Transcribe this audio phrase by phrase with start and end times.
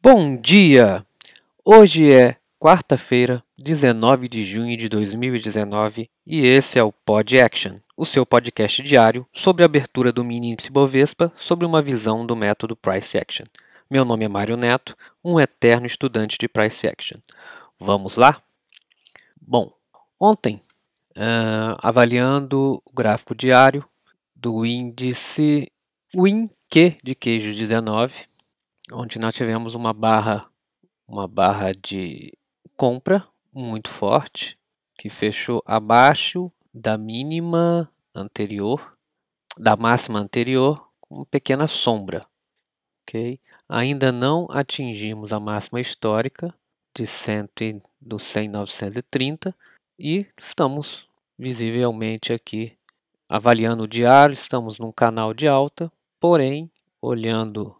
[0.00, 1.04] Bom dia!
[1.64, 8.06] Hoje é quarta-feira, 19 de junho de 2019 e esse é o Pod Action, o
[8.06, 12.76] seu podcast diário sobre a abertura do mini índice Bovespa sobre uma visão do método
[12.76, 13.46] Price Action.
[13.90, 17.18] Meu nome é Mário Neto, um eterno estudante de Price Action.
[17.78, 18.40] Vamos lá?
[19.42, 19.72] Bom,
[20.18, 20.60] ontem,
[21.16, 23.84] uh, avaliando o gráfico diário
[24.34, 25.72] do índice
[26.14, 28.28] WinQ de queijo 19,
[28.92, 30.48] onde nós tivemos uma barra,
[31.06, 32.32] uma barra de
[32.76, 34.58] compra muito forte,
[34.98, 38.96] que fechou abaixo da mínima anterior,
[39.56, 42.26] da máxima anterior, com uma pequena sombra.
[43.02, 43.40] Okay?
[43.68, 46.54] Ainda não atingimos a máxima histórica
[46.96, 49.54] de 100, do 100.930
[49.98, 51.06] e estamos
[51.38, 52.76] visivelmente aqui
[53.28, 56.70] avaliando o diário, estamos num canal de alta, porém,
[57.00, 57.76] olhando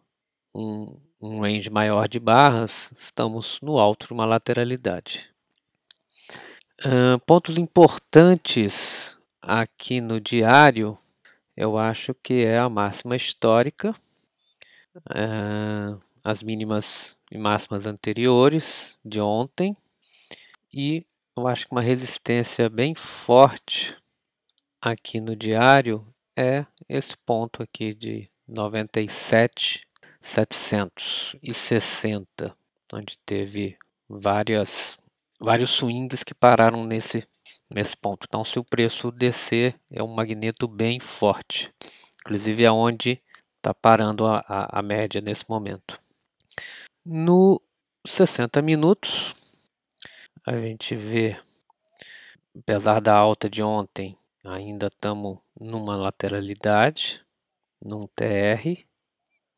[0.55, 5.29] um, um range maior de barras, estamos no alto de uma lateralidade.
[6.80, 10.96] Uh, pontos importantes aqui no diário,
[11.57, 13.95] eu acho que é a máxima histórica,
[15.10, 19.76] uh, as mínimas e máximas anteriores de ontem
[20.73, 21.04] e
[21.37, 23.96] eu acho que uma resistência bem forte
[24.80, 28.30] aqui no diário é esse ponto aqui de
[30.21, 32.57] 97,760,
[32.93, 34.99] onde teve várias,
[35.41, 37.27] vários swings que pararam nesse,
[37.71, 38.27] nesse ponto.
[38.29, 41.73] Então, se o preço descer, é um magneto bem forte,
[42.21, 43.23] inclusive é onde
[43.57, 46.01] está parando a, a, a média nesse momento.
[47.05, 47.60] No
[48.07, 49.35] 60 minutos,
[50.47, 51.37] a gente vê,
[52.57, 57.21] apesar da alta de ontem, ainda estamos numa lateralidade,
[57.82, 58.88] num TR,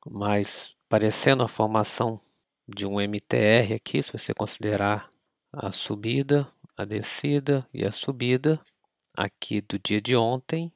[0.08, 2.20] mas parecendo a formação
[2.68, 5.08] de um MTR aqui, se você considerar
[5.52, 8.60] a subida, a descida e a subida
[9.16, 10.72] aqui do dia de ontem,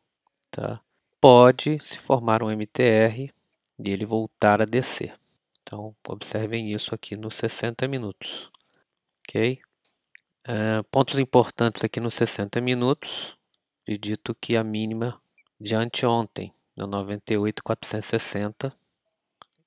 [0.50, 0.80] tá?
[1.24, 3.32] pode se formar um MTR
[3.78, 5.18] e ele voltar a descer.
[5.62, 8.50] Então, observem isso aqui nos 60 minutos.
[9.20, 9.58] Ok?
[10.46, 13.34] Uh, pontos importantes aqui nos 60 minutos.
[13.82, 15.18] Acredito que a mínima
[15.58, 18.76] de anteontem, no 98,460.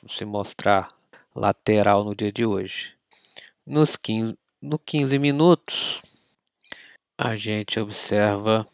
[0.08, 0.88] se mostrar
[1.34, 2.94] lateral no dia de hoje.
[3.64, 6.02] Nos 15, no 15 minutos,
[7.18, 8.66] a gente observa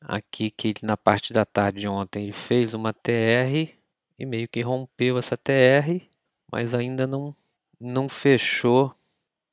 [0.00, 3.74] aqui que na parte da tarde de ontem ele fez uma TR
[4.18, 6.00] e meio que rompeu essa TR,
[6.50, 7.34] mas ainda não
[7.78, 8.94] não fechou,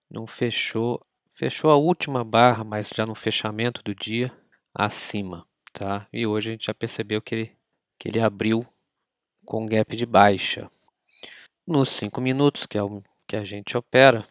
[0.09, 4.31] não fechou, fechou a última barra, mas já no fechamento do dia
[4.73, 6.07] acima, tá?
[6.13, 7.51] E hoje a gente já percebeu que ele
[7.99, 8.65] que ele abriu
[9.45, 10.69] com gap de baixa.
[11.65, 14.25] Nos 5 minutos, que é o que a gente opera,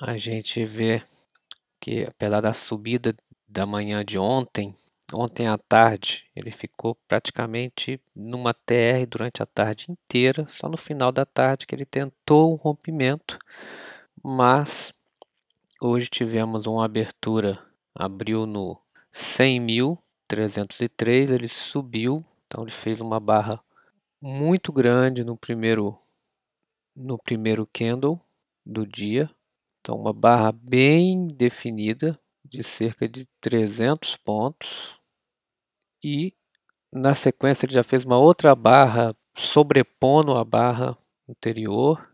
[0.00, 1.02] a gente vê
[1.80, 3.14] que apesar da subida
[3.48, 4.74] da manhã de ontem,
[5.12, 11.10] Ontem à tarde ele ficou praticamente numa TR durante a tarde inteira, só no final
[11.10, 13.38] da tarde que ele tentou um rompimento,
[14.22, 14.92] mas
[15.80, 17.58] hoje tivemos uma abertura,
[17.94, 18.78] abriu no
[19.14, 23.58] 100.303, ele subiu, então ele fez uma barra
[24.20, 25.98] muito grande no primeiro
[26.94, 28.20] no primeiro candle
[28.66, 29.30] do dia,
[29.80, 34.98] então uma barra bem definida de cerca de 300 pontos.
[36.02, 36.34] E
[36.92, 40.98] na sequência ele já fez uma outra barra sobrepondo a barra
[41.28, 42.10] anterior.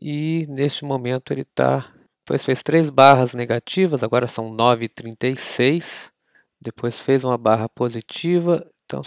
[0.00, 6.12] E neste momento ele está depois fez três barras negativas agora são 9,36
[6.60, 9.02] depois fez uma barra positiva então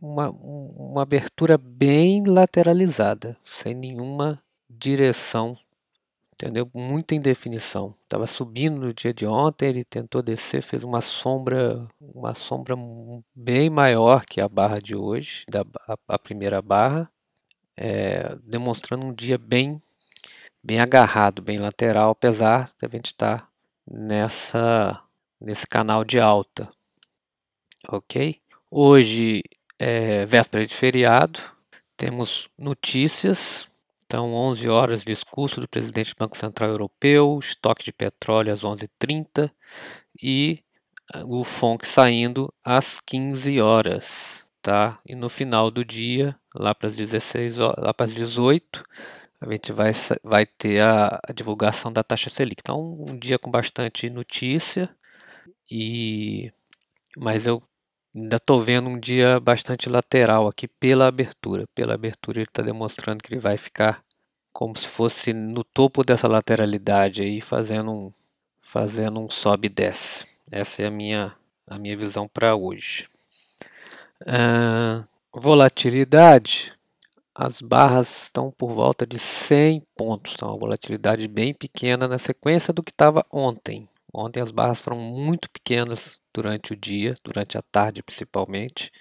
[0.00, 5.58] uma, uma abertura bem lateralizada sem nenhuma direção
[6.38, 6.70] entendeu?
[6.72, 7.96] Muita indefinição.
[8.04, 12.76] Estava subindo no dia de ontem, ele tentou descer, fez uma sombra, uma sombra
[13.34, 17.10] bem maior que a barra de hoje, da a, a primeira barra,
[17.76, 19.82] é, demonstrando um dia bem,
[20.62, 23.48] bem agarrado, bem lateral, apesar de a gente estar tá
[23.90, 25.02] nessa
[25.40, 26.68] nesse canal de alta,
[27.88, 28.40] ok?
[28.70, 29.42] Hoje
[29.78, 31.40] é véspera de feriado,
[31.96, 33.68] temos notícias
[34.08, 39.50] então, 11 horas, discurso do presidente do Banco Central Europeu, estoque de petróleo às 11h30
[40.22, 40.62] e
[41.26, 44.96] o FONC saindo às 15 horas, tá?
[45.06, 48.82] E no final do dia, lá para as 16 horas, lá para as 18,
[49.42, 49.92] a gente vai,
[50.24, 52.62] vai ter a, a divulgação da taxa Selic.
[52.62, 54.88] Então, um dia com bastante notícia
[55.70, 56.50] e
[57.14, 57.62] mas eu
[58.18, 61.68] Ainda estou vendo um dia bastante lateral aqui pela abertura.
[61.72, 64.02] Pela abertura ele está demonstrando que ele vai ficar
[64.52, 68.12] como se fosse no topo dessa lateralidade aí, fazendo um,
[68.60, 70.26] fazendo um sobe e desce.
[70.50, 71.32] Essa é a minha,
[71.64, 73.08] a minha visão para hoje.
[74.22, 76.72] Uh, volatilidade.
[77.32, 80.32] As barras estão por volta de 100 pontos.
[80.34, 83.88] Então, uma volatilidade bem pequena na sequência do que estava ontem.
[84.12, 88.92] Ontem as barras foram muito pequenas durante o dia, durante a tarde principalmente.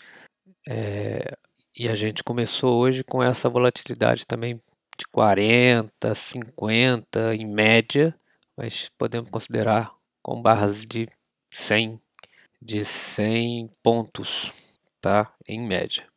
[0.67, 1.37] É,
[1.77, 4.59] e a gente começou hoje com essa volatilidade também
[4.97, 8.15] de 40, 50 em média,
[8.57, 9.93] mas podemos considerar
[10.23, 11.07] com barras de
[11.53, 12.01] 100,
[12.59, 14.51] de 100 pontos,
[14.99, 15.31] tá?
[15.47, 16.07] Em média,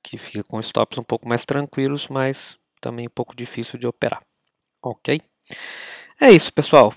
[0.00, 4.22] que fica com stops um pouco mais tranquilos, mas também um pouco difícil de operar.
[4.80, 5.20] Ok?
[6.20, 6.94] É isso, pessoal.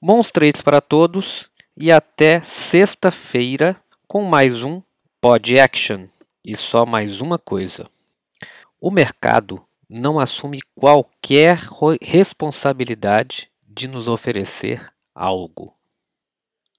[0.00, 3.76] Bons trades para todos e até sexta-feira
[4.06, 4.82] com mais um
[5.20, 6.06] Pod Action.
[6.44, 7.88] E só mais uma coisa:
[8.80, 11.58] o mercado não assume qualquer
[12.00, 15.74] responsabilidade de nos oferecer algo.